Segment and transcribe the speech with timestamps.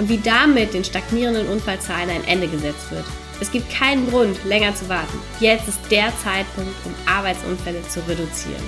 [0.00, 3.04] und wie damit den stagnierenden Unfallzahlen ein Ende gesetzt wird.
[3.38, 5.18] Es gibt keinen Grund, länger zu warten.
[5.40, 8.62] Jetzt ist der Zeitpunkt, um Arbeitsunfälle zu reduzieren.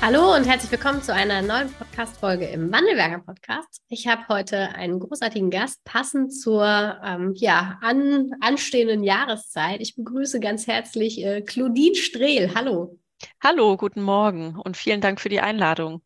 [0.00, 3.82] Hallo und herzlich willkommen zu einer neuen Podcast-Folge im Wandelwerker Podcast.
[3.88, 9.80] Ich habe heute einen großartigen Gast, passend zur ähm, ja, an, anstehenden Jahreszeit.
[9.80, 12.52] Ich begrüße ganz herzlich äh, Claudine Strehl.
[12.54, 13.00] Hallo.
[13.42, 16.02] Hallo, guten Morgen und vielen Dank für die Einladung.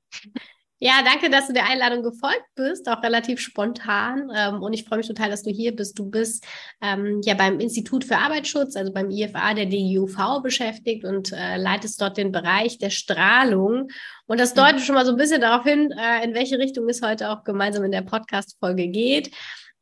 [0.81, 4.31] Ja, danke, dass du der Einladung gefolgt bist, auch relativ spontan.
[4.33, 5.99] Ähm, und ich freue mich total, dass du hier bist.
[5.99, 6.47] Du bist
[6.81, 12.01] ähm, ja beim Institut für Arbeitsschutz, also beim IFA der DIUV beschäftigt und äh, leitest
[12.01, 13.89] dort den Bereich der Strahlung.
[14.27, 14.81] Und das deutet mhm.
[14.81, 17.83] schon mal so ein bisschen darauf hin, äh, in welche Richtung es heute auch gemeinsam
[17.83, 19.33] in der Podcast-Folge geht.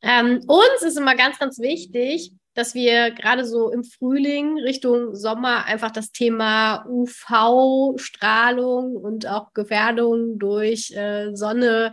[0.01, 5.67] Ähm, uns ist immer ganz, ganz wichtig, dass wir gerade so im Frühling Richtung Sommer
[5.67, 11.93] einfach das Thema UV-Strahlung und auch Gefährdung durch äh, Sonne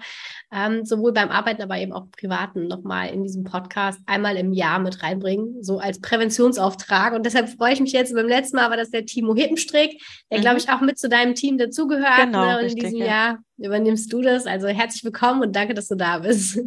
[0.53, 4.79] ähm, sowohl beim Arbeiten, aber eben auch privaten nochmal in diesem Podcast einmal im Jahr
[4.79, 7.13] mit reinbringen, so als Präventionsauftrag.
[7.13, 10.37] Und deshalb freue ich mich jetzt, beim letzten Mal war das der Timo Hippenstrick, der,
[10.37, 10.43] mhm.
[10.43, 12.23] glaube ich, auch mit zu deinem Team dazugehört.
[12.23, 12.57] Genau, ne?
[12.59, 13.05] Und richtig, in diesem ja.
[13.05, 14.45] Jahr übernimmst du das.
[14.45, 16.61] Also herzlich willkommen und danke, dass du da bist.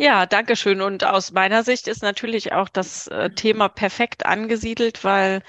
[0.00, 0.80] Ja, danke schön.
[0.80, 5.42] Und aus meiner Sicht ist natürlich auch das äh, Thema perfekt angesiedelt, weil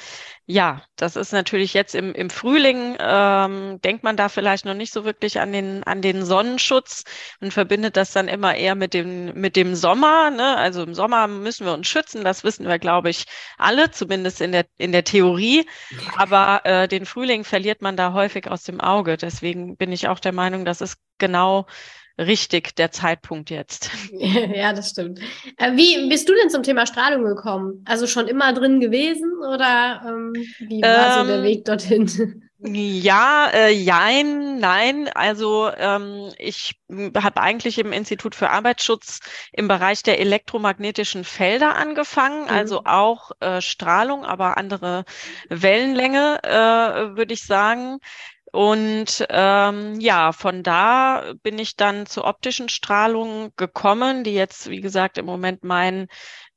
[0.47, 4.91] ja, das ist natürlich jetzt im, im Frühling, ähm, denkt man da vielleicht noch nicht
[4.91, 7.03] so wirklich an den, an den Sonnenschutz
[7.39, 10.31] und verbindet das dann immer eher mit dem, mit dem Sommer.
[10.31, 10.57] Ne?
[10.57, 13.25] Also im Sommer müssen wir uns schützen, das wissen wir, glaube ich,
[13.59, 15.67] alle, zumindest in der, in der Theorie.
[16.17, 19.15] Aber äh, den Frühling verliert man da häufig aus dem Auge.
[19.17, 21.67] Deswegen bin ich auch der Meinung, das ist genau
[22.19, 23.89] richtig der Zeitpunkt jetzt.
[24.11, 25.19] Ja, das stimmt.
[25.57, 27.83] Äh, wie bist du denn zum Thema Strahlung gekommen?
[27.85, 32.49] Also schon immer drin gewesen oder ähm, wie war ähm, so der ähm, Weg dorthin?
[32.61, 35.09] Ja, äh, jein, nein.
[35.15, 39.19] Also ähm, ich habe eigentlich im Institut für Arbeitsschutz
[39.53, 42.49] im Bereich der elektromagnetischen Felder angefangen, mhm.
[42.49, 45.05] also auch äh, Strahlung, aber andere
[45.47, 47.99] Wellenlänge, äh, würde ich sagen.
[48.51, 54.81] Und ähm, ja, von da bin ich dann zur optischen Strahlung gekommen, die jetzt, wie
[54.81, 56.07] gesagt, im Moment mein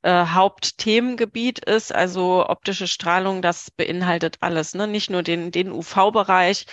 [0.03, 1.93] äh, Hauptthemengebiet ist.
[1.93, 4.87] Also optische Strahlung, das beinhaltet alles, ne?
[4.87, 6.65] nicht nur den, den UV-Bereich,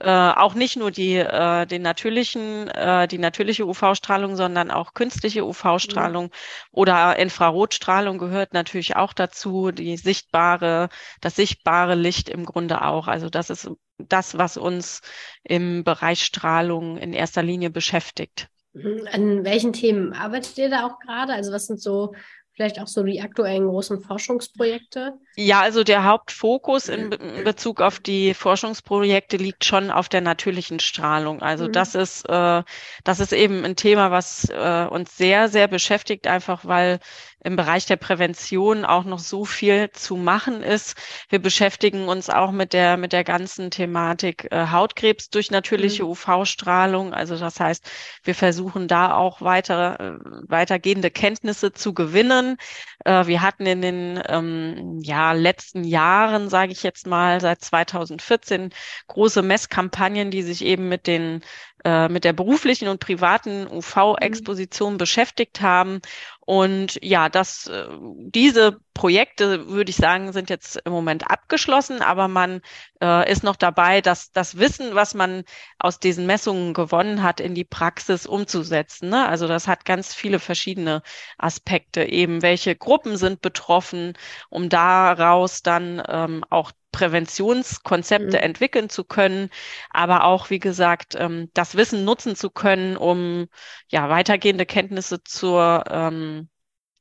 [0.00, 5.44] äh, auch nicht nur die, äh, den natürlichen, äh, die natürliche UV-Strahlung, sondern auch künstliche
[5.44, 6.30] UV-Strahlung mhm.
[6.72, 10.88] oder Infrarotstrahlung gehört natürlich auch dazu, die sichtbare,
[11.20, 13.08] das sichtbare Licht im Grunde auch.
[13.08, 15.02] Also das ist das, was uns
[15.42, 18.48] im Bereich Strahlung in erster Linie beschäftigt.
[18.72, 19.08] Mhm.
[19.12, 21.32] An welchen Themen arbeitet ihr da auch gerade?
[21.32, 22.14] Also was sind so
[22.58, 25.14] vielleicht auch so die aktuellen großen Forschungsprojekte?
[25.36, 30.80] Ja, also der Hauptfokus in, in Bezug auf die Forschungsprojekte liegt schon auf der natürlichen
[30.80, 31.40] Strahlung.
[31.40, 31.72] Also mhm.
[31.72, 32.64] das ist äh,
[33.04, 36.98] das ist eben ein Thema, was äh, uns sehr sehr beschäftigt, einfach weil
[37.44, 40.96] im Bereich der Prävention auch noch so viel zu machen ist.
[41.28, 46.10] Wir beschäftigen uns auch mit der, mit der ganzen Thematik äh, Hautkrebs durch natürliche mhm.
[46.10, 47.14] UV-Strahlung.
[47.14, 47.88] Also das heißt,
[48.24, 50.12] wir versuchen da auch weiter, äh,
[50.48, 52.56] weitergehende Kenntnisse zu gewinnen.
[53.04, 58.70] Äh, wir hatten in den ähm, ja, letzten Jahren, sage ich jetzt mal, seit 2014
[59.06, 61.42] große Messkampagnen, die sich eben mit den
[61.84, 64.98] äh, mit der beruflichen und privaten UV-Exposition mhm.
[64.98, 66.00] beschäftigt haben.
[66.40, 72.26] Und ja, das, äh, diese Projekte, würde ich sagen, sind jetzt im Moment abgeschlossen, aber
[72.26, 72.62] man
[73.02, 75.44] äh, ist noch dabei, das, das Wissen, was man
[75.78, 79.10] aus diesen Messungen gewonnen hat, in die Praxis umzusetzen.
[79.10, 79.28] Ne?
[79.28, 81.02] Also das hat ganz viele verschiedene
[81.36, 84.14] Aspekte, eben welche Gruppen sind betroffen,
[84.48, 88.42] um daraus dann ähm, auch Präventionskonzepte mhm.
[88.42, 89.50] entwickeln zu können,
[89.90, 93.46] aber auch, wie gesagt, ähm, das Wissen nutzen zu können, um
[93.88, 96.48] ja weitergehende Kenntnisse zur, ähm,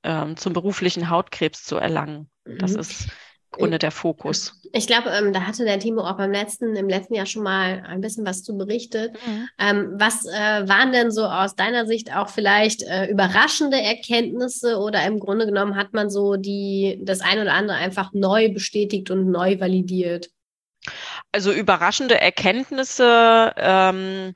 [0.04, 2.30] ähm, zum beruflichen Hautkrebs zu erlangen.
[2.46, 2.60] Mhm.
[2.60, 3.08] Das ist
[3.58, 4.54] Grunde der Fokus.
[4.74, 7.84] Ich glaube, ähm, da hatte der Timo auch beim letzten, im letzten Jahr schon mal
[7.88, 9.14] ein bisschen was zu berichtet.
[9.26, 9.50] Mhm.
[9.60, 15.06] Ähm, was äh, waren denn so aus deiner Sicht auch vielleicht äh, überraschende Erkenntnisse oder
[15.06, 19.30] im Grunde genommen hat man so die, das eine oder andere einfach neu bestätigt und
[19.32, 20.30] neu validiert?
[21.32, 24.34] Also überraschende Erkenntnisse, ähm, äh,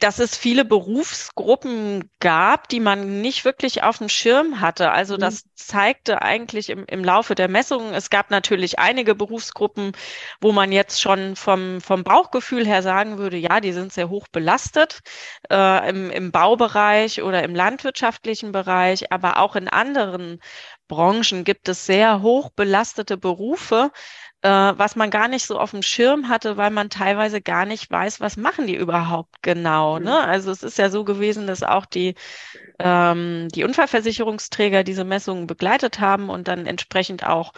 [0.00, 4.90] dass es viele Berufsgruppen gab, die man nicht wirklich auf dem Schirm hatte.
[4.90, 5.20] Also mhm.
[5.20, 9.92] das zeigte eigentlich im, im Laufe der Messungen, es gab natürlich einige Berufsgruppen,
[10.40, 14.26] wo man jetzt schon vom, vom Bauchgefühl her sagen würde, ja, die sind sehr hoch
[14.32, 15.00] belastet
[15.48, 20.40] äh, im, im Baubereich oder im landwirtschaftlichen Bereich, aber auch in anderen
[20.88, 23.92] Branchen gibt es sehr hoch belastete Berufe,
[24.42, 27.90] äh, was man gar nicht so auf dem Schirm hatte, weil man teilweise gar nicht
[27.90, 29.98] weiß, was machen die überhaupt genau.
[29.98, 30.10] Ne?
[30.10, 30.30] Mhm.
[30.30, 32.14] Also es ist ja so gewesen, dass auch die,
[32.78, 37.52] ähm, die Unfallversicherungsträger diese Messungen begleitet haben und dann entsprechend auch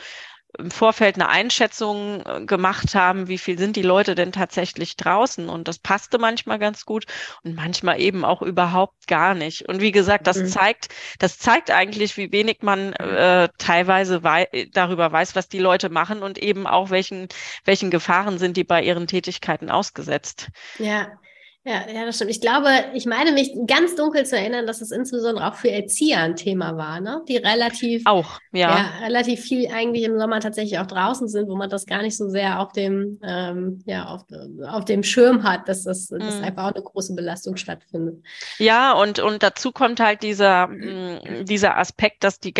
[0.60, 5.48] im Vorfeld eine Einschätzung äh, gemacht haben, wie viel sind die Leute denn tatsächlich draußen.
[5.48, 7.06] Und das passte manchmal ganz gut
[7.42, 9.68] und manchmal eben auch überhaupt gar nicht.
[9.68, 10.46] Und wie gesagt, das mhm.
[10.46, 15.88] zeigt, das zeigt eigentlich, wie wenig man äh, teilweise wei darüber weiß, was die Leute
[15.88, 17.28] machen und eben auch welchen,
[17.64, 20.48] welchen Gefahren sind die bei ihren Tätigkeiten ausgesetzt.
[20.78, 21.08] Ja.
[21.62, 22.30] Ja, ja, das stimmt.
[22.30, 26.20] Ich glaube, ich meine mich ganz dunkel zu erinnern, dass es insbesondere auch für Erzieher
[26.20, 27.22] ein Thema war, ne?
[27.28, 28.70] Die relativ auch, ja.
[28.70, 28.90] ja.
[29.04, 32.30] relativ viel eigentlich im Sommer tatsächlich auch draußen sind, wo man das gar nicht so
[32.30, 34.22] sehr auf dem, ähm, ja, auf,
[34.68, 36.20] auf dem Schirm hat, dass das, mhm.
[36.20, 38.24] dass einfach auch eine große Belastung stattfindet.
[38.56, 42.54] Ja, und, und dazu kommt halt dieser, mh, dieser Aspekt, dass die,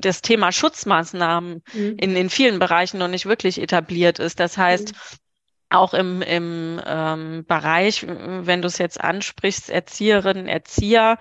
[0.00, 1.96] das Thema Schutzmaßnahmen mhm.
[1.98, 4.38] in, in vielen Bereichen noch nicht wirklich etabliert ist.
[4.38, 5.23] Das heißt, mhm
[5.74, 11.18] auch im, im ähm, Bereich, wenn du es jetzt ansprichst, Erzieherinnen, Erzieher,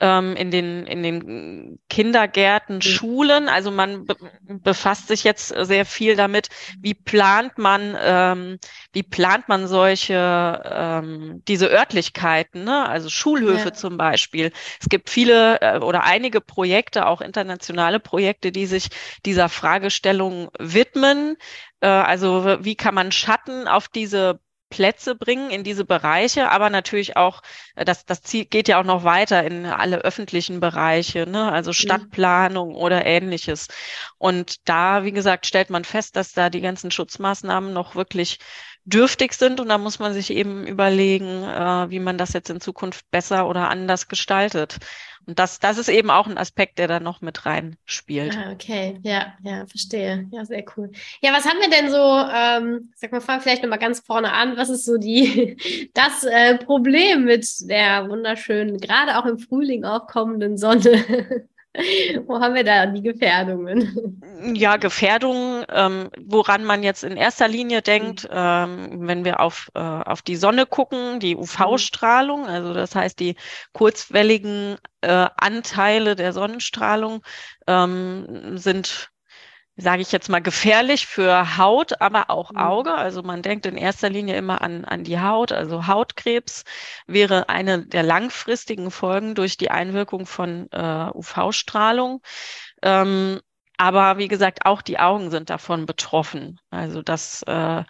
[0.00, 2.82] ähm, in, den, in den Kindergärten, mhm.
[2.82, 3.48] Schulen.
[3.48, 6.48] Also man be befasst sich jetzt sehr viel damit,
[6.80, 8.58] wie plant man, ähm,
[8.92, 12.88] wie plant man solche, ähm, diese Örtlichkeiten, ne?
[12.88, 13.74] also Schulhöfe ja.
[13.74, 14.52] zum Beispiel.
[14.80, 18.88] Es gibt viele äh, oder einige Projekte, auch internationale Projekte, die sich
[19.24, 21.36] dieser Fragestellung widmen.
[21.80, 24.40] Äh, also wie kann man Schatten auf diese
[24.70, 27.42] Plätze bringen in diese Bereiche, aber natürlich auch,
[27.76, 31.52] äh, das, das Ziel geht ja auch noch weiter in alle öffentlichen Bereiche, ne?
[31.52, 31.74] also mhm.
[31.74, 33.68] Stadtplanung oder ähnliches.
[34.18, 38.38] Und da, wie gesagt, stellt man fest, dass da die ganzen Schutzmaßnahmen noch wirklich
[38.84, 42.60] dürftig sind und da muss man sich eben überlegen, äh, wie man das jetzt in
[42.60, 44.78] Zukunft besser oder anders gestaltet.
[45.26, 48.36] Und das, das ist eben auch ein Aspekt, der da noch mit reinspielt.
[48.36, 50.28] Ah, okay, ja, ja, verstehe.
[50.30, 50.90] Ja, sehr cool.
[51.22, 54.58] Ja, was haben wir denn so, ähm, sag mal, fangen vielleicht nochmal ganz vorne an.
[54.58, 55.56] Was ist so die,
[55.94, 61.48] das äh, Problem mit der wunderschönen, gerade auch im Frühling aufkommenden Sonne?
[62.26, 64.20] Wo haben wir da die Gefährdungen?
[64.54, 68.30] Ja, Gefährdungen, ähm, woran man jetzt in erster Linie denkt, mhm.
[68.32, 73.36] ähm, wenn wir auf, äh, auf die Sonne gucken, die UV-Strahlung, also das heißt die
[73.72, 77.22] kurzwelligen äh, Anteile der Sonnenstrahlung
[77.66, 79.10] ähm, sind
[79.76, 82.58] sage ich jetzt mal, gefährlich für Haut, aber auch mhm.
[82.58, 82.94] Auge.
[82.94, 85.52] Also man denkt in erster Linie immer an, an die Haut.
[85.52, 86.64] Also Hautkrebs
[87.06, 92.22] wäre eine der langfristigen Folgen durch die Einwirkung von äh, UV-Strahlung.
[92.82, 93.40] Ähm,
[93.76, 96.60] aber wie gesagt, auch die Augen sind davon betroffen.
[96.70, 97.82] Also das äh,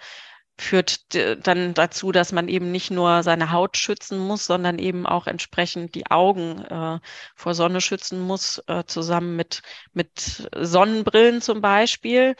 [0.58, 1.14] führt
[1.46, 5.94] dann dazu, dass man eben nicht nur seine Haut schützen muss, sondern eben auch entsprechend
[5.94, 7.00] die Augen äh,
[7.34, 9.62] vor Sonne schützen muss, äh, zusammen mit,
[9.92, 12.36] mit Sonnenbrillen zum Beispiel.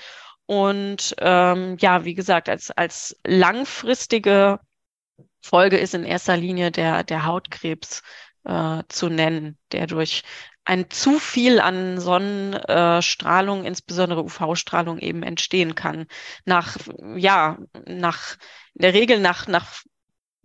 [0.47, 4.61] Und ähm, ja, wie gesagt, als, als langfristige
[5.43, 8.03] Folge ist in erster Linie der, der Hautkrebs
[8.45, 10.23] äh, zu nennen, der durch
[10.65, 16.07] ein zu viel an Sonnenstrahlung, insbesondere UV-Strahlung eben entstehen kann.
[16.45, 16.77] Nach,
[17.17, 18.37] ja, nach,
[18.75, 19.85] in der Regel nach, nach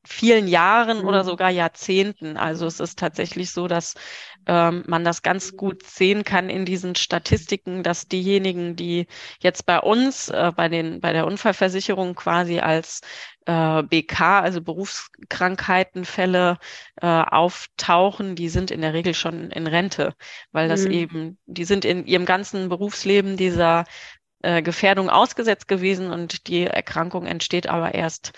[0.06, 1.08] vielen Jahren mhm.
[1.08, 2.38] oder sogar Jahrzehnten.
[2.38, 3.96] Also es ist tatsächlich so, dass
[4.46, 9.08] ähm, man das ganz gut sehen kann in diesen Statistiken, dass diejenigen, die
[9.40, 13.02] jetzt bei uns, äh, bei den, bei der Unfallversicherung quasi als
[13.50, 16.60] äh, BK, also Berufskrankheitenfälle
[17.02, 20.14] äh, auftauchen, die sind in der Regel schon in Rente,
[20.52, 20.92] weil das mhm.
[20.92, 23.86] eben, die sind in ihrem ganzen Berufsleben dieser
[24.44, 28.34] äh, Gefährdung ausgesetzt gewesen und die Erkrankung entsteht aber erst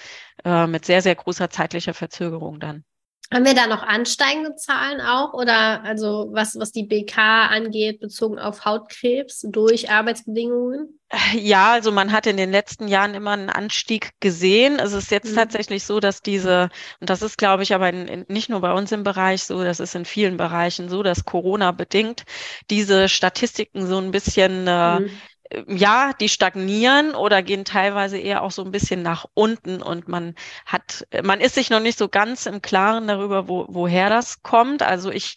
[0.45, 2.85] äh, mit sehr, sehr großer zeitlicher Verzögerung dann.
[3.33, 8.37] Haben wir da noch ansteigende Zahlen auch oder also was, was die BK angeht, bezogen
[8.37, 10.99] auf Hautkrebs durch Arbeitsbedingungen?
[11.33, 14.79] Ja, also man hat in den letzten Jahren immer einen Anstieg gesehen.
[14.79, 15.35] Es ist jetzt mhm.
[15.35, 16.69] tatsächlich so, dass diese,
[16.99, 19.63] und das ist, glaube ich, aber in, in, nicht nur bei uns im Bereich so,
[19.63, 22.23] das ist in vielen Bereichen so, dass Corona bedingt
[22.69, 25.09] diese Statistiken so ein bisschen äh, mhm
[25.67, 30.35] ja, die stagnieren oder gehen teilweise eher auch so ein bisschen nach unten und man
[30.65, 34.81] hat, man ist sich noch nicht so ganz im Klaren darüber, wo, woher das kommt.
[34.81, 35.35] Also ich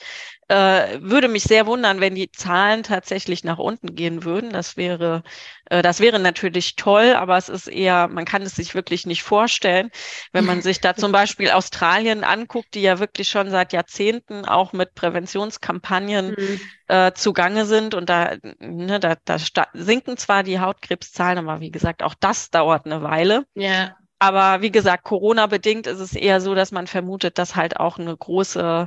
[0.55, 4.51] äh, würde mich sehr wundern, wenn die Zahlen tatsächlich nach unten gehen würden.
[4.51, 5.25] Das wäre,
[5.65, 9.25] äh, das wäre natürlich toll, aber es ist eher, man kann es sich wirklich nicht
[9.25, 9.91] vorstellen,
[10.33, 14.73] wenn man sich da zum Beispiel Australien anguckt, die ja wirklich schon seit Jahrzehnten auch
[14.73, 16.61] mit Präventionskampagnen mhm.
[16.87, 19.39] äh, zugange sind und da, ne, da, da
[19.73, 23.45] sinken zwar die Hautkrebszahlen, aber wie gesagt, auch das dauert eine Weile.
[23.55, 23.97] Ja.
[24.21, 28.17] Aber wie gesagt, Corona-bedingt ist es eher so, dass man vermutet, dass halt auch eine
[28.17, 28.87] große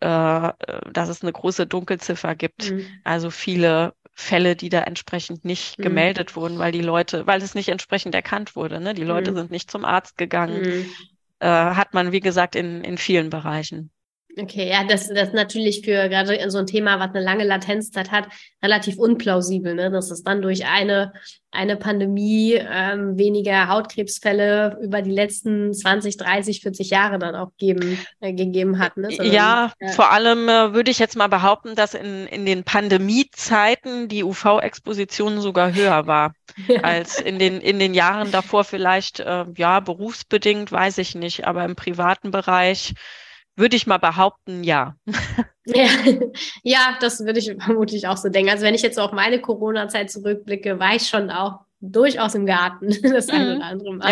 [0.00, 0.52] äh,
[0.92, 2.70] dass es eine große Dunkelziffer gibt.
[2.70, 2.86] Mhm.
[3.04, 5.82] Also viele Fälle, die da entsprechend nicht mhm.
[5.84, 8.80] gemeldet wurden, weil die Leute, weil es nicht entsprechend erkannt wurde.
[8.80, 8.94] Ne?
[8.94, 9.36] Die Leute mhm.
[9.36, 10.62] sind nicht zum Arzt gegangen.
[10.62, 10.86] Mhm.
[11.40, 13.90] Äh, hat man, wie gesagt, in, in vielen Bereichen.
[14.36, 18.10] Okay, ja, das, das ist natürlich für gerade so ein Thema, was eine lange Latenzzeit
[18.10, 18.28] hat,
[18.62, 19.90] relativ unplausibel, ne?
[19.90, 21.12] dass es dann durch eine,
[21.50, 27.98] eine Pandemie ähm, weniger Hautkrebsfälle über die letzten 20, 30, 40 Jahre dann auch geben,
[28.20, 28.96] äh, gegeben hat.
[28.96, 29.10] Ne?
[29.10, 32.64] Sondern, ja, ja, vor allem äh, würde ich jetzt mal behaupten, dass in, in den
[32.64, 36.32] Pandemiezeiten die UV-Exposition sogar höher war
[36.82, 41.64] als in den, in den Jahren davor vielleicht, äh, ja, berufsbedingt, weiß ich nicht, aber
[41.64, 42.94] im privaten Bereich
[43.58, 44.96] würde ich mal behaupten, ja.
[45.66, 45.86] ja.
[46.62, 48.50] Ja, das würde ich vermutlich auch so denken.
[48.50, 52.88] Also wenn ich jetzt auf meine Corona-Zeit zurückblicke, war ich schon auch durchaus im Garten
[53.02, 53.56] das eine mhm.
[53.56, 54.10] oder andere Mal.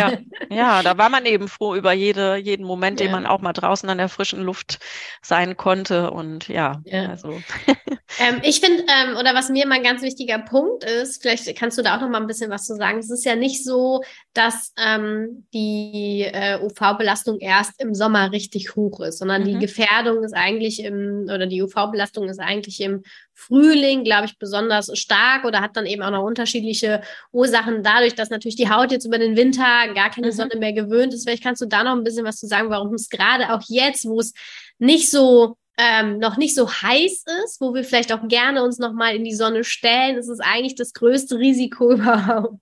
[0.51, 0.57] Ja.
[0.57, 3.07] ja, da war man eben froh über jede, jeden Moment, ja.
[3.07, 4.79] den man auch mal draußen an der frischen Luft
[5.23, 6.11] sein konnte.
[6.11, 7.09] Und ja, ja.
[7.11, 7.41] also.
[8.19, 11.77] Ähm, ich finde, ähm, oder was mir mal ein ganz wichtiger Punkt ist, vielleicht kannst
[11.77, 12.99] du da auch noch mal ein bisschen was zu sagen.
[12.99, 19.01] Es ist ja nicht so, dass ähm, die äh, UV-Belastung erst im Sommer richtig hoch
[19.01, 19.47] ist, sondern mhm.
[19.47, 23.03] die Gefährdung ist eigentlich im, oder die UV-Belastung ist eigentlich im
[23.35, 28.31] Frühling, glaube ich, besonders stark oder hat dann eben auch noch unterschiedliche Ursachen dadurch, dass
[28.31, 30.33] natürlich die Haut jetzt über den Winter gar keine mhm.
[30.33, 31.25] Sonne mehr gewöhnt ist.
[31.25, 34.07] Vielleicht kannst du da noch ein bisschen was zu sagen, warum es gerade auch jetzt,
[34.07, 34.33] wo es
[34.79, 38.95] nicht so ähm, noch nicht so heiß ist, wo wir vielleicht auch gerne uns noch
[38.95, 42.59] mal in die Sonne stellen, ist es eigentlich das größte Risiko überhaupt.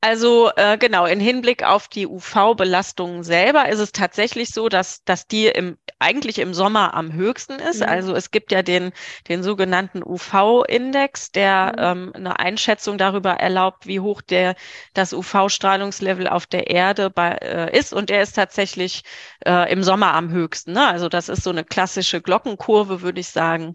[0.00, 5.28] Also äh, genau, in Hinblick auf die UV-Belastung selber ist es tatsächlich so, dass, dass
[5.28, 7.80] die im, eigentlich im Sommer am höchsten ist.
[7.80, 7.88] Mhm.
[7.88, 8.92] Also es gibt ja den,
[9.28, 11.82] den sogenannten UV-Index, der mhm.
[11.82, 14.54] ähm, eine Einschätzung darüber erlaubt, wie hoch der,
[14.92, 17.92] das UV-Strahlungslevel auf der Erde bei, äh, ist.
[17.92, 19.02] Und der ist tatsächlich
[19.46, 20.72] äh, im Sommer am höchsten.
[20.72, 20.86] Ne?
[20.86, 23.74] Also das ist so eine klassische Glockenkurve, würde ich sagen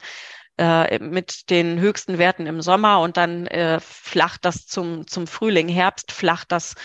[0.60, 5.70] äh, mit den höchsten Werten im Sommer und dann äh, flacht das zum, zum Frühling,
[5.70, 6.76] Herbst flacht das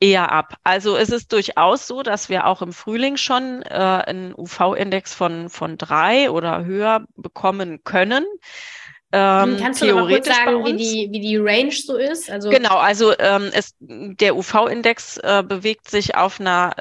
[0.00, 0.54] eher ab.
[0.64, 5.48] Also es ist durchaus so, dass wir auch im Frühling schon äh, einen UV-Index von,
[5.48, 8.24] von drei oder höher bekommen können.
[9.10, 12.30] Ähm, Kannst du kurz sagen, wie die, wie die Range so ist?
[12.30, 16.74] Also genau, also ähm, es, der UV-Index äh, bewegt sich auf einer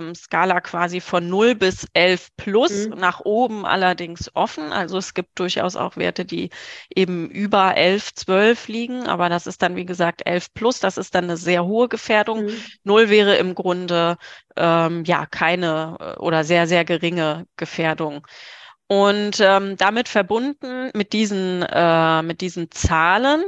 [0.00, 2.94] ähm, Skala quasi von 0 bis 11 plus, mhm.
[2.98, 4.72] nach oben allerdings offen.
[4.72, 6.48] Also es gibt durchaus auch Werte, die
[6.94, 10.80] eben über 11, 12 liegen, aber das ist dann, wie gesagt, 11 plus.
[10.80, 12.46] Das ist dann eine sehr hohe Gefährdung.
[12.46, 12.62] Mhm.
[12.84, 14.16] 0 wäre im Grunde
[14.56, 18.26] ähm, ja keine äh, oder sehr, sehr geringe Gefährdung.
[18.86, 23.42] Und ähm, damit verbunden mit diesen, äh, mit diesen Zahlen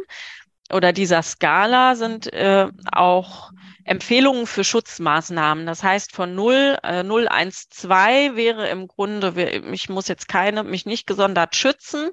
[0.73, 3.51] oder dieser Skala sind äh, auch
[3.85, 5.67] Empfehlungen für Schutzmaßnahmen.
[5.67, 9.41] Das heißt, von 0, äh, 0, 1, 2 wäre im Grunde,
[9.73, 12.11] ich muss jetzt keine, mich nicht gesondert schützen.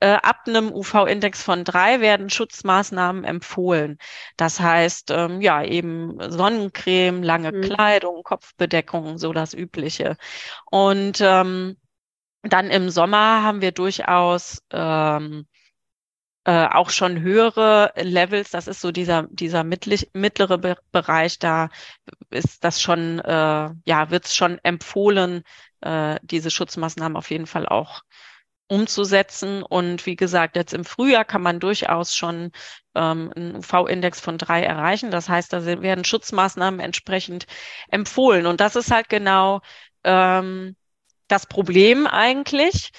[0.00, 3.98] Äh, ab einem UV-Index von 3 werden Schutzmaßnahmen empfohlen.
[4.36, 7.60] Das heißt, ähm, ja, eben Sonnencreme, lange mhm.
[7.62, 10.16] Kleidung, Kopfbedeckung, so das Übliche.
[10.70, 11.76] Und ähm,
[12.52, 15.46] dann im Sommer haben wir durchaus ähm,
[16.44, 18.50] äh, auch schon höhere Levels.
[18.50, 21.38] Das ist so dieser dieser mittlich, mittlere Be Bereich.
[21.38, 21.70] Da
[22.30, 25.42] ist das schon äh, ja wird es schon empfohlen,
[25.80, 28.02] äh, diese Schutzmaßnahmen auf jeden Fall auch
[28.68, 29.62] umzusetzen.
[29.62, 32.52] Und wie gesagt, jetzt im Frühjahr kann man durchaus schon
[32.94, 35.10] ähm, einen UV-Index von drei erreichen.
[35.10, 37.46] Das heißt, da werden Schutzmaßnahmen entsprechend
[37.88, 38.46] empfohlen.
[38.46, 39.60] Und das ist halt genau
[40.04, 40.76] ähm,
[41.34, 42.92] das Problem eigentlich.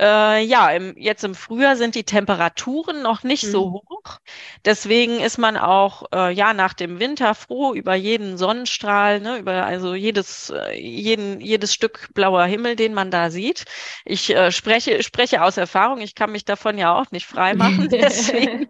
[0.00, 3.50] Äh, ja, im, jetzt im Frühjahr sind die Temperaturen noch nicht mhm.
[3.50, 4.18] so hoch.
[4.64, 9.66] Deswegen ist man auch äh, ja nach dem Winter froh über jeden Sonnenstrahl, ne, über
[9.66, 13.64] also jedes äh, jeden jedes Stück blauer Himmel, den man da sieht.
[14.06, 16.00] Ich äh, spreche spreche aus Erfahrung.
[16.00, 17.88] Ich kann mich davon ja auch nicht frei machen.
[17.90, 18.68] Deswegen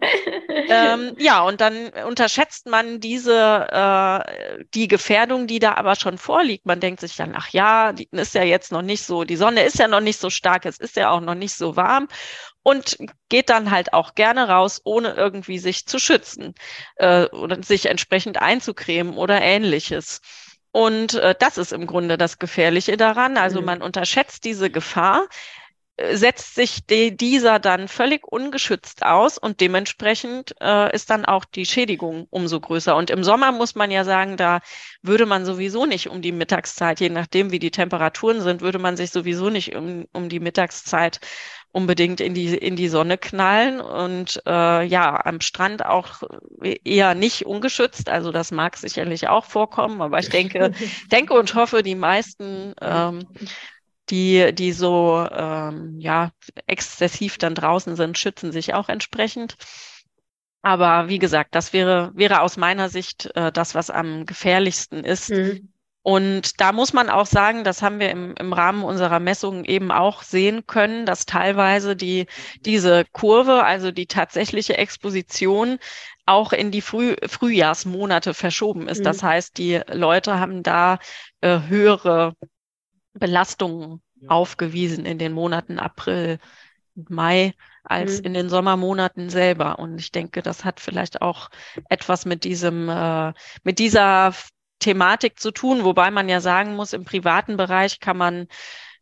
[0.67, 6.65] ähm, ja und dann unterschätzt man diese äh, die Gefährdung, die da aber schon vorliegt.
[6.65, 9.63] Man denkt sich dann, ach ja, die ist ja jetzt noch nicht so, die Sonne
[9.63, 12.07] ist ja noch nicht so stark, es ist ja auch noch nicht so warm
[12.63, 12.97] und
[13.29, 16.55] geht dann halt auch gerne raus, ohne irgendwie sich zu schützen
[16.95, 20.21] äh, oder sich entsprechend einzucremen oder ähnliches.
[20.71, 23.37] Und äh, das ist im Grunde das Gefährliche daran.
[23.37, 23.65] Also mhm.
[23.67, 25.27] man unterschätzt diese Gefahr.
[26.13, 31.67] Setzt sich die, dieser dann völlig ungeschützt aus und dementsprechend äh, ist dann auch die
[31.67, 32.95] Schädigung umso größer.
[32.95, 34.61] Und im Sommer muss man ja sagen, da
[35.03, 38.97] würde man sowieso nicht um die Mittagszeit, je nachdem wie die Temperaturen sind, würde man
[38.97, 41.19] sich sowieso nicht um, um die Mittagszeit
[41.71, 46.21] unbedingt in die, in die Sonne knallen und äh, ja, am Strand auch
[46.61, 48.09] eher nicht ungeschützt.
[48.09, 50.71] Also das mag sicherlich auch vorkommen, aber ich denke,
[51.11, 53.27] denke und hoffe, die meisten ähm,
[54.09, 56.31] die, die so ähm, ja,
[56.67, 59.55] exzessiv dann draußen sind, schützen sich auch entsprechend.
[60.61, 65.29] Aber wie gesagt, das wäre, wäre aus meiner Sicht äh, das, was am gefährlichsten ist.
[65.29, 65.73] Mhm.
[66.05, 69.89] Und da muss man auch sagen, das haben wir im, im Rahmen unserer Messungen eben
[69.89, 72.27] auch sehen können, dass teilweise die,
[72.65, 75.79] diese Kurve, also die tatsächliche Exposition,
[76.25, 78.99] auch in die Früh, Frühjahrsmonate verschoben ist.
[78.99, 79.03] Mhm.
[79.03, 80.99] Das heißt, die Leute haben da
[81.41, 82.35] äh, höhere
[83.13, 86.39] Belastungen aufgewiesen in den Monaten April
[86.95, 87.53] und Mai
[87.83, 88.25] als mhm.
[88.25, 89.79] in den Sommermonaten selber.
[89.79, 91.49] Und ich denke, das hat vielleicht auch
[91.89, 94.33] etwas mit diesem, äh, mit dieser
[94.79, 98.47] Thematik zu tun, wobei man ja sagen muss, im privaten Bereich kann man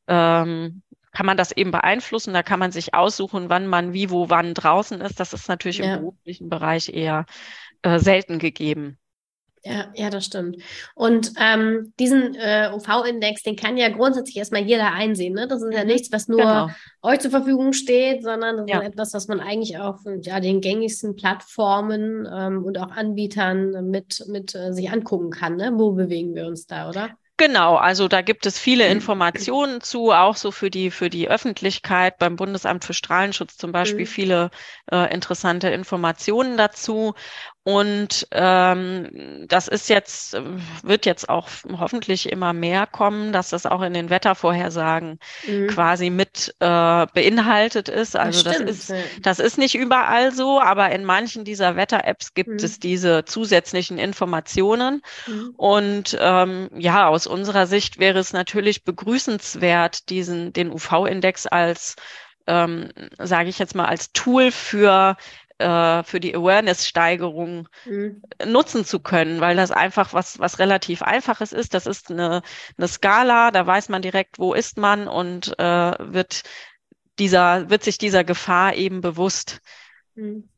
[0.08, 2.34] ähm, kann man das eben beeinflussen.
[2.34, 5.20] Da kann man sich aussuchen, wann man wie, wo, wann draußen ist.
[5.20, 5.96] Das ist natürlich ja.
[5.96, 7.26] im beruflichen Bereich eher
[7.82, 8.98] äh, selten gegeben.
[9.64, 10.58] Ja, ja, das stimmt.
[10.96, 15.34] Und ähm, diesen äh, UV-Index, den kann ja grundsätzlich erstmal jeder einsehen.
[15.34, 15.48] Ne?
[15.48, 15.88] Das ist ja mhm.
[15.88, 16.70] nichts, was nur genau.
[17.04, 18.80] euch zur Verfügung steht, sondern das ja.
[18.80, 24.26] ist etwas, was man eigentlich auf ja, den gängigsten Plattformen ähm, und auch Anbietern mit,
[24.28, 25.58] mit äh, sich angucken kann.
[25.58, 25.72] Ne?
[25.76, 27.12] Wo bewegen wir uns da, oder?
[27.42, 28.92] Genau, also da gibt es viele mhm.
[28.92, 34.02] Informationen zu, auch so für die für die Öffentlichkeit beim Bundesamt für Strahlenschutz zum Beispiel
[34.02, 34.10] mhm.
[34.10, 34.52] viele
[34.92, 37.16] äh, interessante Informationen dazu.
[37.64, 40.36] Und ähm, das ist jetzt,
[40.82, 45.68] wird jetzt auch hoffentlich immer mehr kommen, dass das auch in den Wettervorhersagen mhm.
[45.68, 48.16] quasi mit äh, beinhaltet ist.
[48.16, 52.50] Also das, das ist, das ist nicht überall so, aber in manchen dieser Wetter-Apps gibt
[52.50, 52.56] mhm.
[52.56, 55.04] es diese zusätzlichen Informationen.
[55.28, 55.54] Mhm.
[55.56, 61.96] Und ähm, ja, aus unserer Sicht wäre es natürlich begrüßenswert, diesen, den UV-Index als
[62.48, 62.90] ähm,
[63.20, 65.16] sage ich jetzt mal, als Tool für
[65.62, 68.22] äh, für die Awareness-Steigerung mhm.
[68.46, 71.74] nutzen zu können, weil das einfach was, was relativ Einfaches ist.
[71.74, 72.42] Das ist eine,
[72.78, 76.44] eine Skala, da weiß man direkt, wo ist man und äh, wird
[77.20, 79.62] dieser, wird sich dieser Gefahr eben bewusst.
[80.16, 80.50] Mhm.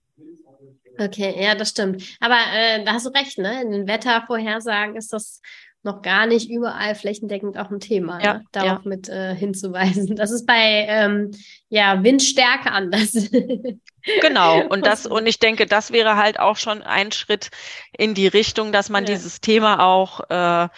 [0.97, 2.03] Okay, ja, das stimmt.
[2.19, 3.61] Aber äh, da hast du recht, ne?
[3.63, 5.41] In den Wettervorhersagen ist das
[5.83, 8.45] noch gar nicht überall flächendeckend auch ein Thema, ja, ne?
[8.51, 8.89] darauf ja.
[8.89, 10.15] mit äh, hinzuweisen.
[10.15, 11.31] Das ist bei ähm,
[11.67, 13.11] ja, Windstärke anders.
[14.21, 17.49] genau, und das, und ich denke, das wäre halt auch schon ein Schritt
[17.97, 19.13] in die Richtung, dass man ja.
[19.13, 20.69] dieses Thema auch äh,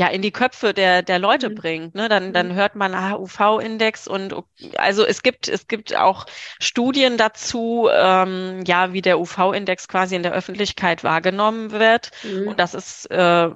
[0.00, 1.54] ja in die Köpfe der der Leute mhm.
[1.54, 1.94] bringt.
[1.94, 2.08] Ne?
[2.08, 2.54] Dann dann mhm.
[2.54, 4.34] hört man ah, UV-Index und
[4.76, 6.24] also es gibt es gibt auch
[6.58, 12.12] Studien dazu, ähm, ja wie der UV-Index quasi in der Öffentlichkeit wahrgenommen wird.
[12.22, 12.48] Mhm.
[12.48, 13.50] Und das ist äh,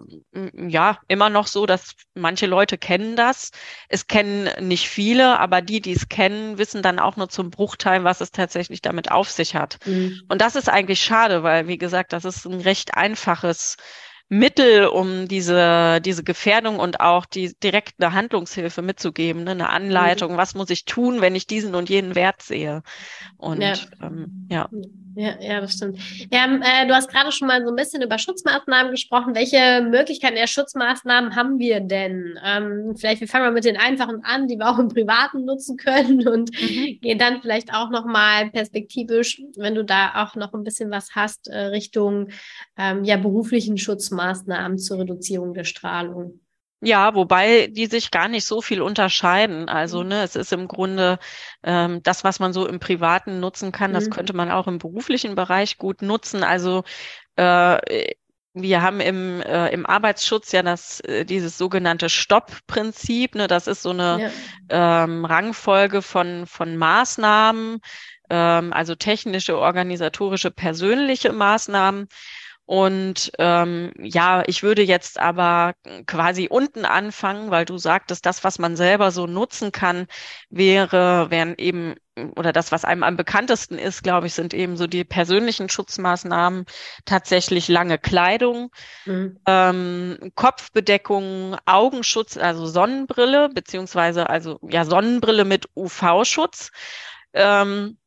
[0.55, 3.51] ja immer noch so, dass manche Leute kennen das.
[3.89, 8.05] Es kennen nicht viele, aber die, die es kennen, wissen dann auch nur zum Bruchteil,
[8.05, 9.79] was es tatsächlich damit auf sich hat.
[9.87, 10.21] Mhm.
[10.29, 13.79] Und das ist eigentlich schade, weil wie gesagt, das ist ein recht einfaches
[14.39, 19.53] Mittel, um diese, diese Gefährdung und auch die direkte Handlungshilfe mitzugeben, ne?
[19.53, 20.37] eine Anleitung, mhm.
[20.37, 22.83] was muss ich tun, wenn ich diesen und jenen Wert sehe.
[23.37, 23.75] Und ja.
[24.03, 24.69] Ähm, ja.
[25.17, 25.99] Ja, ja, das stimmt.
[26.33, 29.35] Ja, äh, du hast gerade schon mal so ein bisschen über Schutzmaßnahmen gesprochen.
[29.35, 32.39] Welche Möglichkeiten der Schutzmaßnahmen haben wir denn?
[32.45, 35.77] Ähm, vielleicht wir fangen wir mit den einfachen an, die wir auch im Privaten nutzen
[35.77, 36.99] können und mhm.
[37.01, 41.15] gehen dann vielleicht auch noch mal perspektivisch, wenn du da auch noch ein bisschen was
[41.15, 42.29] hast, äh, Richtung
[42.77, 46.41] ähm, ja beruflichen Schutzmaßnahmen zur Reduzierung der Strahlung.
[46.85, 49.69] Ja, wobei die sich gar nicht so viel unterscheiden.
[49.69, 50.09] Also mhm.
[50.09, 51.19] ne, es ist im Grunde
[51.63, 53.95] ähm, das, was man so im Privaten nutzen kann, mhm.
[53.95, 56.45] das könnte man auch im beruflichen Bereich gut nutzen.
[56.45, 56.85] Also
[57.37, 57.79] äh,
[58.55, 63.35] wir haben im, äh, im Arbeitsschutz ja das, äh, dieses sogenannte Stopp-Prinzip.
[63.35, 63.49] Ne?
[63.49, 64.31] Das ist so eine
[64.71, 65.05] ja.
[65.05, 67.81] ähm, Rangfolge von, von Maßnahmen,
[68.31, 72.09] ähm, also technische, organisatorische, persönliche Maßnahmen.
[72.67, 75.75] Und ähm, ja, ich würde jetzt aber
[76.07, 80.07] quasi unten anfangen, weil du sagtest, das, was man selber so nutzen kann,
[80.49, 81.95] wäre, wären eben,
[82.37, 86.65] oder das, was einem am bekanntesten ist, glaube ich, sind eben so die persönlichen Schutzmaßnahmen,
[87.05, 88.71] tatsächlich lange Kleidung,
[89.05, 89.39] mhm.
[89.47, 96.71] ähm, Kopfbedeckung, Augenschutz, also Sonnenbrille, beziehungsweise also ja Sonnenbrille mit UV-Schutz.
[97.35, 97.99] Ähm,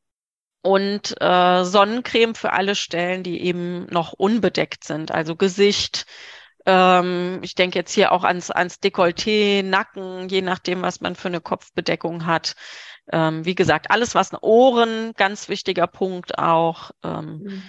[0.62, 6.06] und äh, Sonnencreme für alle Stellen, die eben noch unbedeckt sind, also Gesicht,
[6.66, 11.30] Ähm, ich denke jetzt hier auch ans, ans Dekolleté, Nacken, je nachdem, was man für
[11.30, 12.56] eine Kopfbedeckung hat.
[13.12, 16.92] Ähm, wie gesagt, alles was Ohren, ganz wichtiger Punkt auch.
[17.04, 17.64] Ähm, mhm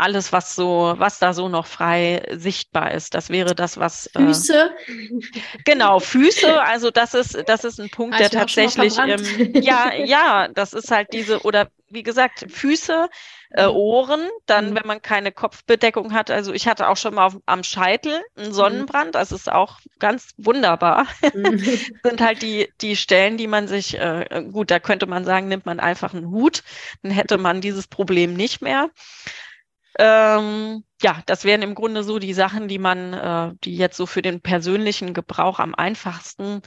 [0.00, 3.14] alles, was so, was da so noch frei sichtbar ist.
[3.14, 4.70] Das wäre das, was äh, Füße.
[4.86, 5.30] Äh,
[5.64, 6.60] genau, Füße.
[6.62, 11.12] Also das ist, das ist ein Punkt, der tatsächlich, ähm, ja, ja, das ist halt
[11.12, 13.08] diese oder wie gesagt Füße,
[13.50, 13.74] äh, mhm.
[13.74, 14.28] Ohren.
[14.46, 14.76] Dann, mhm.
[14.76, 16.30] wenn man keine Kopfbedeckung hat.
[16.30, 18.52] Also ich hatte auch schon mal auf, am Scheitel einen mhm.
[18.52, 19.14] Sonnenbrand.
[19.14, 21.06] Das ist auch ganz wunderbar.
[21.34, 21.58] Mhm.
[22.02, 25.66] Sind halt die die Stellen, die man sich äh, gut, da könnte man sagen, nimmt
[25.66, 26.62] man einfach einen Hut,
[27.02, 28.90] dann hätte man dieses Problem nicht mehr.
[30.02, 34.06] Ähm, ja, das wären im Grunde so die Sachen, die man, äh, die jetzt so
[34.06, 36.62] für den persönlichen Gebrauch am einfachsten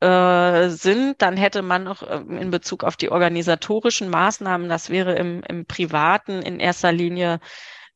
[0.00, 1.20] äh, sind.
[1.20, 5.66] Dann hätte man noch äh, in Bezug auf die organisatorischen Maßnahmen, das wäre im, im
[5.66, 7.40] Privaten in erster Linie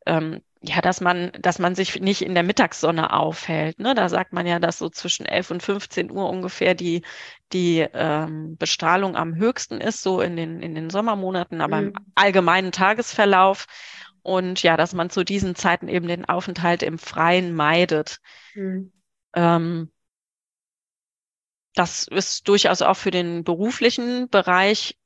[0.04, 3.78] ähm, ja, dass man, dass man sich nicht in der Mittagssonne aufhält.
[3.78, 3.94] Ne?
[3.94, 7.02] Da sagt man ja, dass so zwischen 11 und 15 Uhr ungefähr die,
[7.54, 11.86] die ähm, Bestrahlung am höchsten ist, so in den, in den Sommermonaten, aber mhm.
[11.88, 13.66] im allgemeinen Tagesverlauf
[14.22, 18.20] und ja, dass man zu diesen Zeiten eben den Aufenthalt im Freien meidet.
[18.54, 18.92] Mhm.
[19.34, 19.90] Ähm,
[21.74, 24.98] das ist durchaus auch für den beruflichen Bereich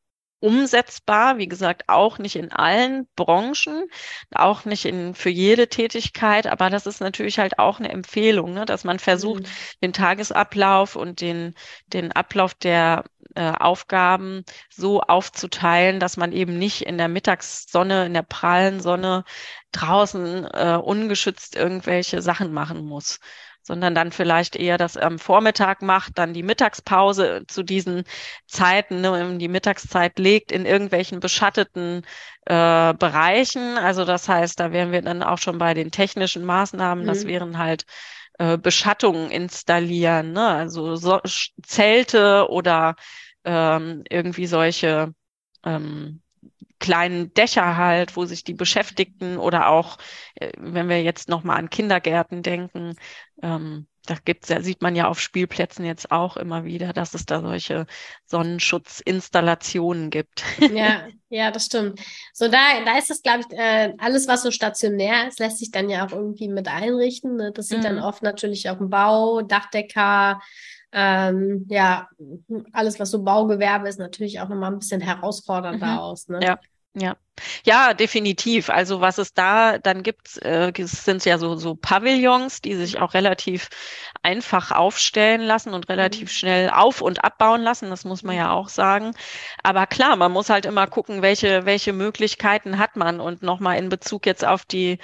[0.44, 1.38] umsetzbar.
[1.38, 3.84] Wie gesagt, auch nicht in allen Branchen,
[4.34, 8.66] auch nicht in, für jede Tätigkeit, aber das ist natürlich halt auch eine Empfehlung, ne,
[8.66, 9.48] dass man versucht, mhm.
[9.82, 11.54] den Tagesablauf und den,
[11.86, 18.14] den Ablauf der äh, Aufgaben so aufzuteilen, dass man eben nicht in der Mittagssonne, in
[18.14, 19.24] der prallen Sonne
[19.72, 23.18] draußen äh, ungeschützt irgendwelche Sachen machen muss
[23.64, 28.04] sondern dann vielleicht eher das am Vormittag macht, dann die Mittagspause zu diesen
[28.46, 32.02] Zeiten, ne, die Mittagszeit legt in irgendwelchen beschatteten
[32.44, 33.78] äh, Bereichen.
[33.78, 37.04] Also das heißt, da wären wir dann auch schon bei den technischen Maßnahmen.
[37.04, 37.08] Mhm.
[37.08, 37.86] Das wären halt
[38.38, 40.46] äh, Beschattungen installieren, ne?
[40.48, 41.20] also so
[41.62, 42.96] Zelte oder
[43.44, 45.14] ähm, irgendwie solche
[45.64, 46.22] ähm,
[46.78, 49.98] kleinen Dächer halt, wo sich die Beschäftigten oder auch,
[50.34, 52.96] äh, wenn wir jetzt nochmal an Kindergärten denken,
[53.42, 57.24] ähm, da gibt's ja, sieht man ja auf Spielplätzen jetzt auch immer wieder, dass es
[57.24, 57.86] da solche
[58.26, 60.44] Sonnenschutzinstallationen gibt.
[60.74, 62.00] Ja, ja, das stimmt.
[62.32, 65.70] So, da, da ist es, glaube ich, äh, alles, was so stationär ist, lässt sich
[65.70, 67.36] dann ja auch irgendwie mit einrichten.
[67.36, 67.52] Ne?
[67.52, 67.82] Das sieht mhm.
[67.82, 70.40] dann oft natürlich auch im Bau, Dachdecker,
[70.92, 72.08] ähm, ja,
[72.72, 75.98] alles, was so Baugewerbe ist, natürlich auch nochmal ein bisschen herausfordernder mhm.
[75.98, 76.28] aus.
[76.28, 76.40] Ne?
[76.42, 76.58] Ja.
[76.94, 77.16] Ja,
[77.64, 78.70] ja, definitiv.
[78.70, 83.14] Also was es da dann gibt, äh, sind ja so, so Pavillons, die sich auch
[83.14, 83.68] relativ
[84.22, 86.32] einfach aufstellen lassen und relativ mhm.
[86.32, 87.90] schnell auf- und abbauen lassen.
[87.90, 89.14] Das muss man ja auch sagen.
[89.62, 93.88] Aber klar, man muss halt immer gucken, welche, welche Möglichkeiten hat man und nochmal in
[93.88, 94.98] Bezug jetzt auf die,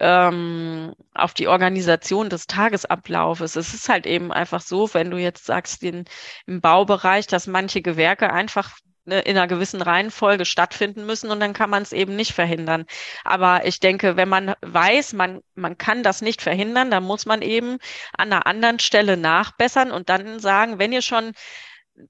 [0.00, 3.56] ähm, auf die Organisation des Tagesablaufes.
[3.56, 6.04] Es ist halt eben einfach so, wenn du jetzt sagst, den,
[6.46, 11.70] im Baubereich, dass manche Gewerke einfach in einer gewissen Reihenfolge stattfinden müssen und dann kann
[11.70, 12.86] man es eben nicht verhindern.
[13.24, 17.42] Aber ich denke, wenn man weiß, man, man kann das nicht verhindern, dann muss man
[17.42, 17.78] eben
[18.16, 21.32] an einer anderen Stelle nachbessern und dann sagen, wenn ihr schon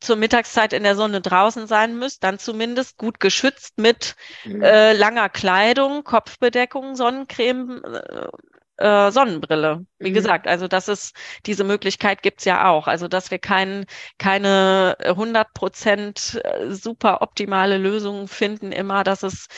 [0.01, 4.63] zur Mittagszeit in der Sonne draußen sein müsst, dann zumindest gut geschützt mit mhm.
[4.63, 8.29] äh, langer Kleidung, Kopfbedeckung, Sonnencreme, äh,
[8.83, 9.87] äh, Sonnenbrille.
[9.99, 10.15] Wie mhm.
[10.15, 11.15] gesagt, also das ist,
[11.47, 12.89] diese Möglichkeit gibt's ja auch.
[12.89, 13.87] Also dass wir kein,
[14.19, 19.51] keine 100 Prozent äh, super optimale Lösungen finden immer, das ist,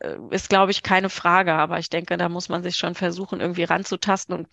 [0.00, 1.54] äh, ist glaube ich keine Frage.
[1.54, 4.48] Aber ich denke, da muss man sich schon versuchen, irgendwie ranzutasten und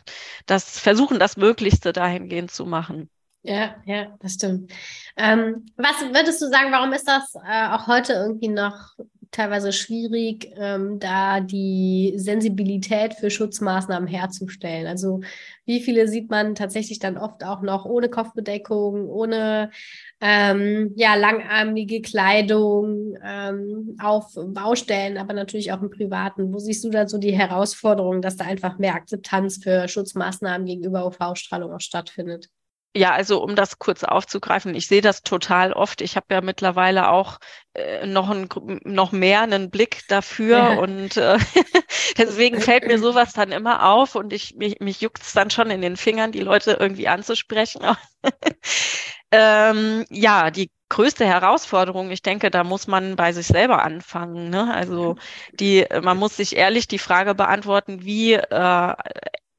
[0.48, 3.10] das versuchen, das Möglichste dahingehend zu machen.
[3.48, 4.72] Ja, ja, das stimmt.
[5.18, 8.96] Ähm, was würdest du sagen, warum ist das äh, auch heute irgendwie noch
[9.36, 14.88] teilweise schwierig, ähm, da die Sensibilität für Schutzmaßnahmen herzustellen.
[14.88, 15.22] Also
[15.66, 19.72] wie viele sieht man tatsächlich dann oft auch noch ohne Kopfbedeckung, ohne
[20.22, 26.54] ähm, ja, langarmige Kleidung ähm, auf Baustellen, aber natürlich auch im Privaten.
[26.54, 31.06] Wo siehst du da so die Herausforderung, dass da einfach mehr Akzeptanz für Schutzmaßnahmen gegenüber
[31.06, 32.50] UV-Strahlung auch stattfindet?
[32.98, 36.00] Ja, also um das kurz aufzugreifen, ich sehe das total oft.
[36.00, 37.40] Ich habe ja mittlerweile auch
[37.74, 38.48] äh, noch, ein,
[38.86, 40.74] noch mehr einen Blick dafür ja.
[40.76, 41.38] und äh,
[42.18, 45.82] deswegen fällt mir sowas dann immer auf und ich mich, mich juckt's dann schon in
[45.82, 47.82] den Fingern, die Leute irgendwie anzusprechen.
[49.32, 54.50] ähm, ja, die größte Herausforderung, ich denke, da muss man bei sich selber anfangen.
[54.50, 54.74] Ne?
[54.74, 55.18] Also
[55.52, 58.94] die, man muss sich ehrlich die Frage beantworten, wie äh,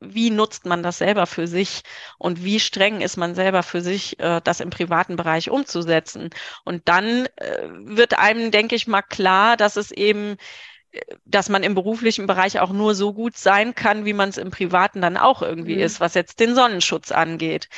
[0.01, 1.83] wie nutzt man das selber für sich
[2.19, 6.31] und wie streng ist man selber für sich, äh, das im privaten Bereich umzusetzen.
[6.65, 10.37] Und dann äh, wird einem, denke ich mal, klar, dass es eben
[11.25, 14.51] dass man im beruflichen Bereich auch nur so gut sein kann, wie man es im
[14.51, 15.83] privaten dann auch irgendwie mhm.
[15.83, 17.69] ist, was jetzt den Sonnenschutz angeht.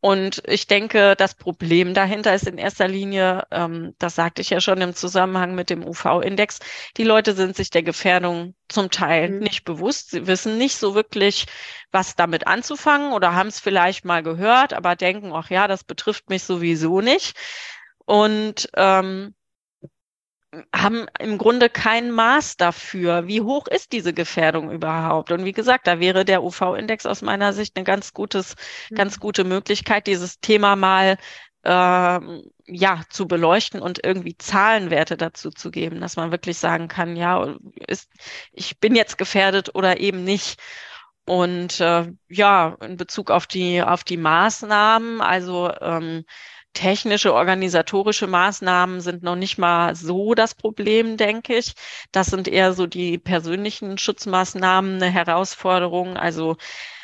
[0.00, 4.60] Und ich denke, das Problem dahinter ist in erster Linie, ähm, das sagte ich ja
[4.60, 6.60] schon im Zusammenhang mit dem UV-Index,
[6.96, 9.38] die Leute sind sich der Gefährdung zum Teil mhm.
[9.40, 10.10] nicht bewusst.
[10.10, 11.46] Sie wissen nicht so wirklich,
[11.90, 16.30] was damit anzufangen oder haben es vielleicht mal gehört, aber denken, ach ja, das betrifft
[16.30, 17.36] mich sowieso nicht.
[18.04, 19.34] Und ähm,
[20.74, 25.30] haben im Grunde kein Maß dafür, wie hoch ist diese Gefährdung überhaupt.
[25.30, 28.54] Und wie gesagt, da wäre der UV-Index aus meiner Sicht eine ganz gutes,
[28.90, 28.96] mhm.
[28.96, 31.18] ganz gute Möglichkeit, dieses Thema mal
[31.64, 32.20] äh,
[32.66, 37.56] ja zu beleuchten und irgendwie Zahlenwerte dazu zu geben, dass man wirklich sagen kann, ja,
[37.86, 38.10] ist,
[38.52, 40.60] ich bin jetzt gefährdet oder eben nicht.
[41.26, 46.24] Und äh, ja, in Bezug auf die auf die Maßnahmen, also ähm,
[46.72, 51.74] technische, organisatorische Maßnahmen sind noch nicht mal so das Problem, denke ich.
[52.12, 56.16] Das sind eher so die persönlichen Schutzmaßnahmen eine Herausforderung.
[56.16, 56.56] Also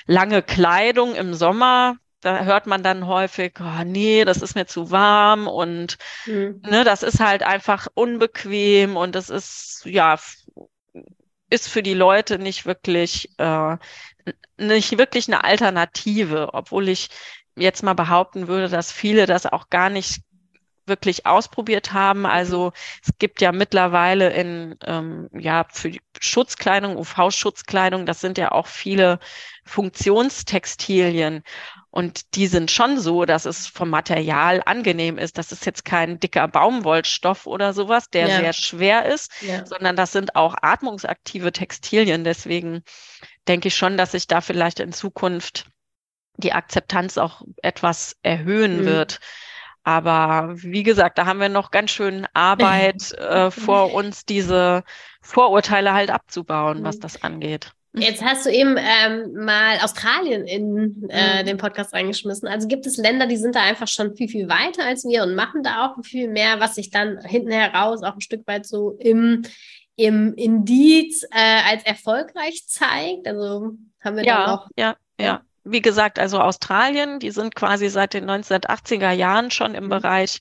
[0.06, 4.90] lange Kleidung im Sommer, da hört man dann häufig, oh, nee, das ist mir zu
[4.90, 6.62] warm und mhm.
[6.64, 10.18] ne, das ist halt einfach unbequem und das ist, ja,
[11.50, 13.76] ist für die Leute nicht wirklich, äh,
[14.56, 17.10] nicht wirklich eine Alternative, obwohl ich
[17.56, 20.20] jetzt mal behaupten würde, dass viele das auch gar nicht
[20.86, 22.26] wirklich ausprobiert haben.
[22.26, 28.66] Also es gibt ja mittlerweile in ähm, ja für Schutzkleidung, UV-Schutzkleidung, das sind ja auch
[28.66, 29.18] viele
[29.64, 31.42] Funktionstextilien.
[31.90, 35.38] Und die sind schon so, dass es vom Material angenehm ist.
[35.38, 38.40] Das ist jetzt kein dicker Baumwollstoff oder sowas, der ja.
[38.40, 39.64] sehr schwer ist, ja.
[39.64, 42.24] sondern das sind auch atmungsaktive Textilien.
[42.24, 42.82] Deswegen
[43.46, 45.66] denke ich schon, dass sich da vielleicht in Zukunft
[46.36, 48.86] die Akzeptanz auch etwas erhöhen mhm.
[48.86, 49.20] wird.
[49.84, 54.82] Aber wie gesagt, da haben wir noch ganz schön Arbeit äh, vor uns, diese
[55.20, 57.00] Vorurteile halt abzubauen, was mhm.
[57.00, 57.72] das angeht.
[57.96, 61.46] Jetzt hast du eben ähm, mal Australien in äh, mhm.
[61.46, 62.48] den Podcast reingeschmissen.
[62.48, 65.36] Also gibt es Länder, die sind da einfach schon viel, viel weiter als wir und
[65.36, 68.96] machen da auch viel mehr, was sich dann hinten heraus auch ein Stück weit so
[68.98, 69.42] im,
[69.94, 73.28] im Indiz äh, als erfolgreich zeigt.
[73.28, 74.68] Also haben wir ja, da auch.
[74.76, 79.84] Ja, ja wie gesagt, also Australien, die sind quasi seit den 1980er Jahren schon im
[79.84, 79.90] mhm.
[79.90, 80.40] Bereich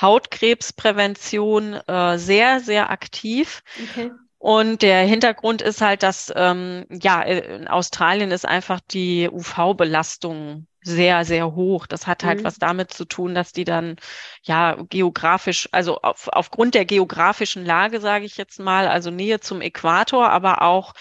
[0.00, 3.62] Hautkrebsprävention äh, sehr, sehr aktiv.
[3.90, 4.10] Okay.
[4.38, 11.24] Und der Hintergrund ist halt, dass ähm, ja in Australien ist einfach die UV-Belastung sehr,
[11.24, 11.86] sehr hoch.
[11.86, 12.44] Das hat halt mhm.
[12.44, 13.96] was damit zu tun, dass die dann
[14.42, 19.60] ja geografisch, also auf, aufgrund der geografischen Lage, sage ich jetzt mal, also Nähe zum
[19.60, 20.94] Äquator, aber auch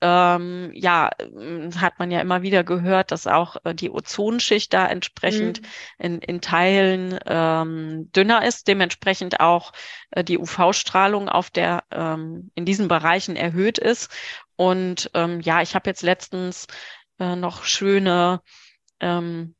[0.00, 1.10] ähm, ja,
[1.76, 5.66] hat man ja immer wieder gehört, dass auch äh, die Ozonschicht da entsprechend mhm.
[5.98, 9.72] in, in Teilen ähm, dünner ist, dementsprechend auch
[10.10, 14.10] äh, die UV-Strahlung auf der ähm, in diesen Bereichen erhöht ist.
[14.56, 16.66] Und ähm, ja, ich habe jetzt letztens
[17.18, 18.40] äh, noch schöne
[19.00, 19.54] ähm,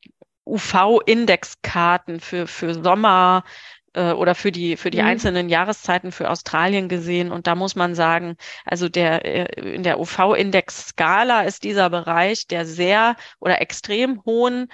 [0.45, 3.45] UV-Indexkarten für, für Sommer,
[3.99, 5.09] äh, oder für die für die mhm.
[5.09, 9.99] einzelnen Jahreszeiten für Australien gesehen und da muss man sagen, also der äh, in der
[9.99, 14.69] UV-Index-Skala ist dieser Bereich der sehr oder extrem hohen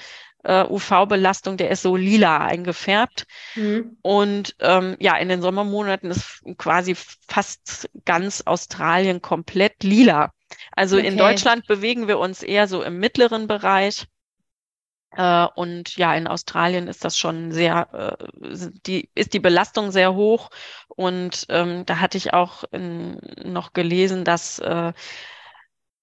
[0.44, 3.26] äh, UV-Belastung, der ist so lila eingefärbt.
[3.54, 3.96] Mhm.
[4.02, 10.32] Und ähm, ja, in den Sommermonaten ist quasi fast ganz Australien komplett lila.
[10.72, 11.06] Also okay.
[11.06, 14.06] in Deutschland bewegen wir uns eher so im mittleren Bereich.
[15.16, 20.14] Äh, und ja, in Australien ist das schon sehr, äh, die, ist die Belastung sehr
[20.14, 20.50] hoch.
[20.88, 24.92] Und ähm, da hatte ich auch in, noch gelesen, dass äh,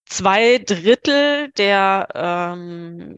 [0.05, 3.17] zwei Drittel der ähm,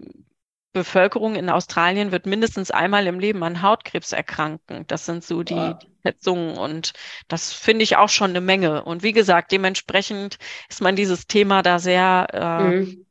[0.73, 4.85] Bevölkerung in Australien wird mindestens einmal im Leben an Hautkrebs erkranken.
[4.87, 5.77] Das sind so die wow.
[6.03, 6.93] Schätzungen und
[7.27, 8.83] das finde ich auch schon eine Menge.
[8.83, 10.37] Und wie gesagt, dementsprechend
[10.69, 13.05] ist man dieses Thema da sehr äh, mhm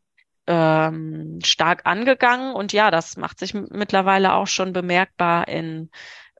[0.47, 2.55] ähm, stark angegangen.
[2.55, 5.91] Und ja, das macht sich mittlerweile auch schon bemerkbar in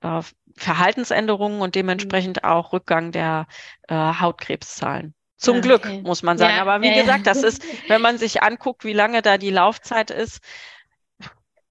[0.01, 0.21] äh,
[0.57, 2.49] Verhaltensänderungen und dementsprechend mhm.
[2.49, 3.47] auch Rückgang der
[3.89, 5.15] äh, Hautkrebszahlen.
[5.37, 5.67] Zum okay.
[5.67, 6.55] Glück, muss man sagen.
[6.57, 9.51] Ja, Aber wie ja, gesagt, das ist, wenn man sich anguckt, wie lange da die
[9.51, 10.41] Laufzeit ist,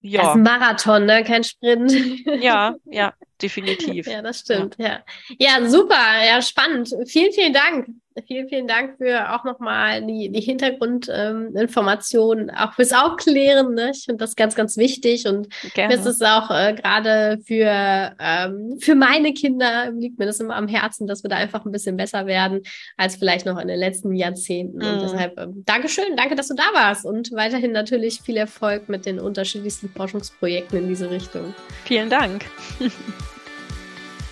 [0.04, 0.22] ja.
[0.22, 1.24] Das ist ein Marathon, ne?
[1.24, 1.92] Kein Sprint.
[2.42, 4.08] Ja, ja, definitiv.
[4.08, 5.04] Ja, das stimmt, ja.
[5.40, 5.60] ja.
[5.60, 6.94] Ja, super, ja, spannend.
[7.06, 7.88] Vielen, vielen Dank.
[8.28, 13.74] Vielen, vielen Dank für auch nochmal die, die Hintergrundinformationen, ähm, auch fürs Aufklären.
[13.74, 13.92] Ne?
[13.94, 15.96] Ich finde das ganz, ganz wichtig und Gerne.
[15.96, 20.58] mir ist es auch äh, gerade für, ähm, für meine Kinder liegt mir das immer
[20.58, 22.64] am Herzen, dass wir da einfach ein bisschen besser werden
[22.98, 24.80] als vielleicht noch in den letzten Jahrzehnten.
[24.80, 24.86] Mhm.
[24.86, 29.06] Und deshalb ähm, Dankeschön, danke, dass du da warst und weiterhin natürlich viel Erfolg mit
[29.06, 31.56] den unterschiedlichsten Forschungsprojekten in diese Richtung.
[31.86, 32.44] Vielen Dank.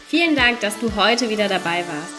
[0.07, 2.18] Vielen Dank, dass du heute wieder dabei warst.